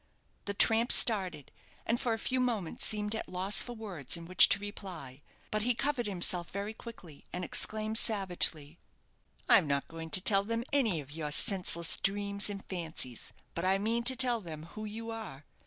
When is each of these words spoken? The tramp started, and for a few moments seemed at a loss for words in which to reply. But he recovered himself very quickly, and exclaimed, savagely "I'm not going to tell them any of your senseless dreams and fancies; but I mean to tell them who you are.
The 0.45 0.55
tramp 0.55 0.91
started, 0.91 1.51
and 1.85 2.01
for 2.01 2.13
a 2.13 2.17
few 2.17 2.39
moments 2.39 2.87
seemed 2.87 3.13
at 3.13 3.27
a 3.27 3.29
loss 3.29 3.61
for 3.61 3.75
words 3.75 4.17
in 4.17 4.25
which 4.25 4.49
to 4.49 4.57
reply. 4.57 5.21
But 5.51 5.61
he 5.61 5.73
recovered 5.73 6.07
himself 6.07 6.49
very 6.49 6.73
quickly, 6.73 7.27
and 7.31 7.45
exclaimed, 7.45 7.99
savagely 7.99 8.79
"I'm 9.47 9.67
not 9.67 9.87
going 9.87 10.09
to 10.09 10.19
tell 10.21 10.43
them 10.43 10.63
any 10.73 11.01
of 11.01 11.11
your 11.11 11.31
senseless 11.31 11.97
dreams 11.97 12.49
and 12.49 12.65
fancies; 12.65 13.31
but 13.53 13.63
I 13.63 13.77
mean 13.77 14.01
to 14.05 14.15
tell 14.15 14.41
them 14.41 14.63
who 14.73 14.85
you 14.85 15.11
are. 15.11 15.45